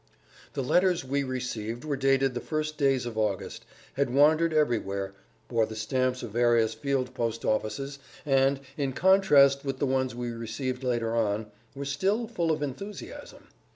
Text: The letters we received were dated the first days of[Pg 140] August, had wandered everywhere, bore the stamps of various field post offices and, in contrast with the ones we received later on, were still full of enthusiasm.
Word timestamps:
The 0.53 0.63
letters 0.63 1.05
we 1.05 1.21
received 1.21 1.85
were 1.85 1.95
dated 1.95 2.33
the 2.33 2.39
first 2.41 2.75
days 2.75 3.05
of[Pg 3.05 3.13
140] 3.17 3.33
August, 3.43 3.65
had 3.93 4.09
wandered 4.09 4.51
everywhere, 4.51 5.13
bore 5.47 5.67
the 5.67 5.75
stamps 5.75 6.23
of 6.23 6.31
various 6.31 6.73
field 6.73 7.13
post 7.13 7.45
offices 7.45 7.99
and, 8.25 8.59
in 8.77 8.93
contrast 8.93 9.63
with 9.63 9.77
the 9.77 9.85
ones 9.85 10.15
we 10.15 10.31
received 10.31 10.83
later 10.83 11.15
on, 11.15 11.51
were 11.75 11.85
still 11.85 12.25
full 12.27 12.49
of 12.51 12.63
enthusiasm. 12.63 13.49